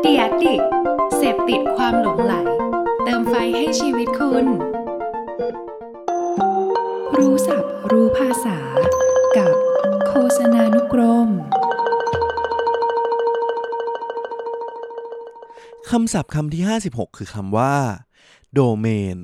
[0.00, 0.62] เดียดิก
[1.16, 2.34] เสพติดความหลงไหล
[3.04, 4.46] เติมไฟให้ชีวิตคุณ
[7.16, 8.58] รู้ศัพท์รู้ภาษา
[9.36, 9.54] กับ
[10.08, 11.28] โฆษณานุกรม
[15.90, 17.76] คำศัพท์คำที่ 56 คือคำว่า
[18.54, 19.18] โดเมน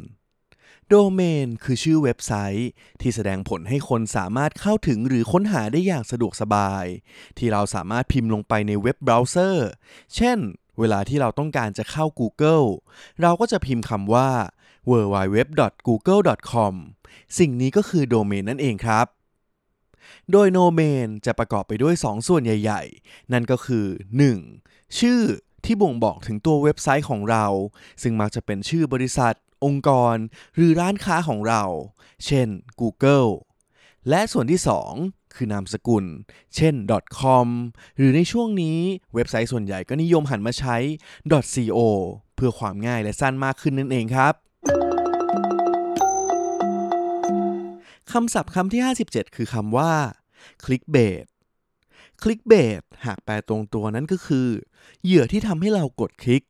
[0.95, 2.71] domain domain คือชื่อเว็บไซต์
[3.01, 6.85] ที่แสดงผลให้คนสามารถเข้าถึงหรือค้นหาได้อย่างสะดวกสบาย
[7.39, 9.69] ที่เราสามารถพิมพ์ลงไปในเว็บเบราว์เซอร์
[10.15, 10.39] เช่น
[10.79, 12.67] เวลาที่เราต้องการจะเข้า Google
[13.23, 14.31] เราก็จะพิมพ์คำว่า
[14.91, 16.75] www.google.com
[17.39, 19.07] สิ่งนี้ก็คือโดเมนนั่นเองครับ
[20.33, 23.87] โดยโนเมนจะประกอบไปด้วย 2 ส่วนใหญ่ ๆ นั่นก็คือ
[24.43, 24.99] 1.
[24.99, 25.21] ชื่อ
[25.65, 27.47] ที่บ่งบอกถึงตัวเว็บไซต์ของเรา
[28.03, 29.35] ซึ่งมักจะเป็นชื่อบริษัท
[29.65, 30.17] องค์กร
[30.57, 31.65] หรือร้านค้าของเรา
[32.27, 32.49] เช่น
[32.81, 33.31] Google
[34.09, 34.61] และส่วนที่
[34.97, 36.05] 2 คือนามสกุล
[36.57, 36.75] เช่น
[37.21, 37.49] .com
[37.97, 38.79] หรือในช่วงนี้
[39.15, 40.77] เว็บไซต์ส่วนใหญ่ก็นิยมหันมาใช้
[41.55, 41.79] .co
[42.35, 44.35] เพื่อความง่ายและสั้นมากขึ้นนั่นเองครับ
[48.13, 49.93] คำศัพท์คำที่ 57 คือคำว่า
[50.65, 51.25] clickbait
[52.23, 54.49] clickbait หากแปลตรงตัวนั้นก็คือ
[55.05, 56.43] เหยื่อที่ทำให้เรากดคลิก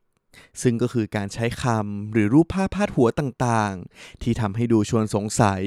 [0.63, 5.63] ซึ่งก็คือการใช้คำหรือรูปภาพพาดหัวต่างๆ ที่ทำให้ดูชวนสงสัย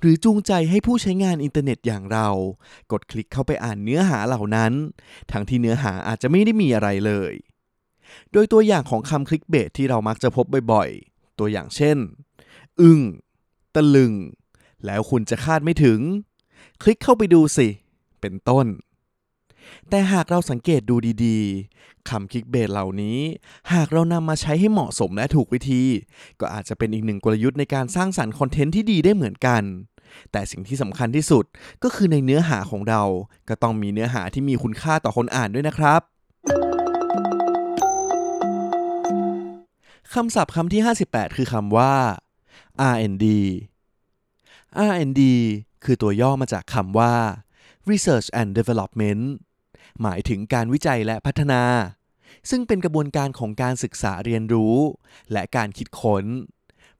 [0.00, 2.28] หรือจูงใจให้ผู้ใช้งานอินเทอร์เน็ตอย่างเรา
[2.92, 4.72] กดคลิกเข้าไปอ่านเนื้อหาเหล่านั้น
[5.32, 7.32] ทั้งที่เนื้อหาอาจจะไม่ได้มีอะไรเลย
[8.32, 11.96] โดยตัวอย่างของคำคลิกเบตที่เรามักจะพบบ่อยๆ ตัวอย่างเช่น
[12.80, 13.00] อึ้ง
[13.74, 14.12] ตะลึง
[14.86, 16.00] แล้วคุณจะคาดไม่ถึง
[16.82, 17.68] คลิกเข้าไปดูสิ
[18.20, 18.66] เป็นต้น
[19.90, 23.18] แต่หากเราสังเกตดูดีๆคำคลิกเบตเหล่านี้
[23.72, 25.82] หากเรานำมาใช้ให้เหมาะสมและถูกวิธี
[26.40, 29.62] ก็อาจจะเป็นอีกหนึ่งกลยุทธ์ในการสร้างสรรค์คอนเทนต์ที่ดีได้เหมือนกัน
[30.32, 31.44] แต่สิ่งที่สำคัญที่สุด
[31.82, 33.02] ก็คือในเนื้อหาของเรา
[33.48, 36.00] ก็ต้องมีเนื้อหาที่มีคุณค่าต่อคนอ่านด้วยนะครับ
[40.14, 41.92] คำศัพท์คำที่ 58 คือคำว่า
[42.92, 43.26] R&D
[44.88, 45.20] R&D
[45.84, 47.14] คือตัวย่อมาจากคำว่า
[47.90, 49.22] Research and Development
[50.02, 51.62] หมายถึงการวิจัยและพัฒนา
[52.50, 54.76] ซึ่งเป็นกระบวนการของการศึกษาเรียนรู้
[55.32, 56.24] และการคิดค้น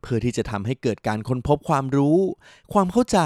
[0.00, 2.18] เพื่อที่จะทำให้เกิดการค้นพบความรู้
[2.72, 3.20] ความเข้าใจ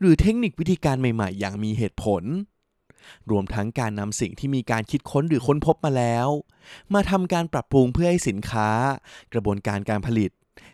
[0.00, 2.22] หรือเทคนิควิธีการใหม่ๆ อย่างมีเหตุผล
[3.30, 6.28] รวมทั้งการนำสิ่งที่มีการคิดค้นหรือค้นพบมาแล้ว
[6.94, 8.70] มาทำการปรับปรุงเพื่อให้สินค้า
[9.32, 10.30] กระบวนการการผลิต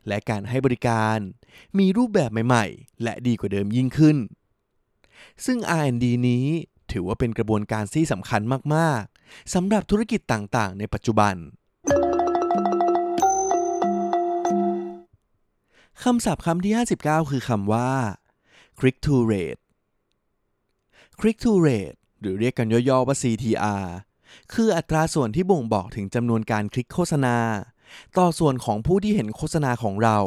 [0.09, 1.19] และการให้บริการ
[1.79, 4.17] มีรูปแบบใหม่ ๆ และดีกว่าเดิมยิ่งขึ้น
[5.45, 6.47] ซึ่ง R&D นี้
[6.95, 8.41] ถือว่าเป็นกระบวนการที่สำคัญ
[8.75, 11.35] มากๆสำหรับธุรกิจต่างๆ ในปัจจุบัน
[16.03, 16.73] คำศัพท์คำที่
[17.03, 17.91] 59 คือคำว่า
[18.79, 19.61] click to rate
[21.21, 23.87] click to rate หรือเรียกกันย่อๆว่า CTR
[24.53, 27.37] คืออัตราส่วนที่บ่งบอกถึงจำนวนการคลิกโฆษณา
[28.19, 30.19] ต่อส่วนของผู้ที่เห็นโฆษณาของเรา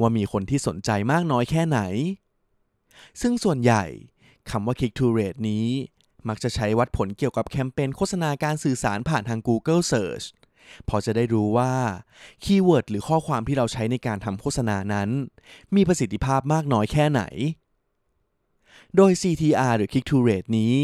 [0.00, 1.80] ว่ามีคนที่สนใจมากน้อยแค่ไหน
[3.20, 3.84] ซึ่งส่วนใหญ่
[4.50, 5.66] คำว่า click to rate นี้
[6.28, 10.26] มักจะใช้วัดผลเกี่ยวกับแคมเปญโฆษณาการสื่อสารผ่านทาง Google Search
[10.88, 11.72] พอจะได้รู้ว่า
[12.44, 15.08] คีย์เวิร์ดหรือข้อความที่เราใช้ในการทำโฆษณานั้น
[15.74, 17.22] มีประสิทธิภาพมากน้อยแค่ไหน
[18.96, 20.74] โดย CTR หรือ Click to Rate นี้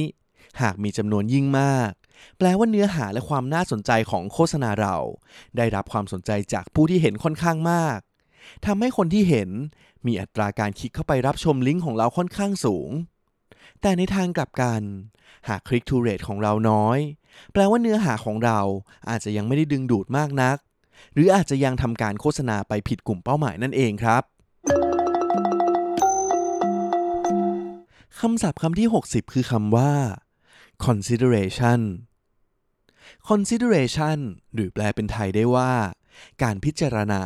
[0.62, 1.90] หากมีจำนวนยิ่งมาก
[2.38, 4.96] แปลว่าเนื้อหาและความน่าสนใจของโฆษณาเรา
[5.56, 7.98] ได้รับความสนใจจากผู้ที่เห็นค่อนข้างมาก
[8.66, 9.50] ทำให้คนที่เห็น
[10.06, 12.90] มีอัตราการคลิกเข้าไปรับชมลิงก์ของเราค่อนข้างสูง
[13.82, 14.82] แต่ในทางกลับกัน
[15.48, 16.98] หาก Click to Rate ของเราน้อย
[17.52, 18.60] แปลว่าเนื้อหาของเรา
[19.08, 20.56] อาจจะยังไม่ได้ดึงดูดมากนัก
[21.14, 24.22] หรืออาจจะยังทำการโฆษณาไปผิดกลุ่มเป้าหมายนั่นเองครับ
[28.20, 29.92] คำศัพท์คำที่ 60 คือคำว่า
[30.86, 31.80] consideration
[33.28, 34.18] consideration
[34.54, 35.72] หรือแปลเป็นไทยได้ว่า
[36.42, 37.22] การพิจารณา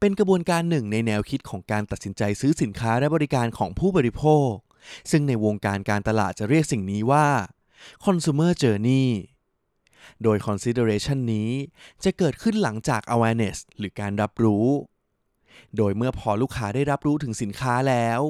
[0.00, 4.50] เป็นกระบวนการหนึ่งในแนวคิดของการตัดสินใจซื้อสินค้าและบริการของผู้บริโภค
[5.10, 7.26] ซึ่งในวงการการตลาดจะเรียกสิ่งนี้ว่า
[8.04, 9.08] consumer journey
[10.22, 11.50] โดย consideration นี้
[12.04, 14.66] จะเกิดขึ้นหลังจาก awareness หรือการรับรู้
[15.76, 18.20] โดยเมื่อพอลูกค้าได้รับรู้ถึงสินค้าแล้ว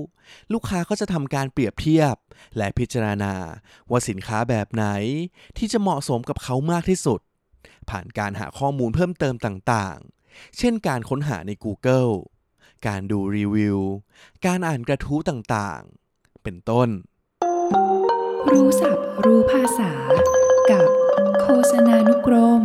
[0.52, 2.16] ลูกค้าก็จะทำการเปรียบเทียบ
[2.56, 3.34] และพิจารณา
[3.90, 4.84] ว่าสินค้าแบบไหน
[5.56, 7.20] ที่จะเหมาะสมกับเขามากที่สุด
[7.90, 12.12] ผ่านการหาข้อมูลเพิ่มเติมต่างๆ เช่นการค้นหาใน Google
[12.86, 13.78] การดูรีวิว
[14.46, 16.01] การอ่านกระทู้ต่างๆ
[16.44, 16.88] เป็นต้น
[18.50, 19.92] รู้ศัพท์รู้ภาษา
[20.70, 20.88] กับ
[21.40, 22.62] โฆษณานุกรม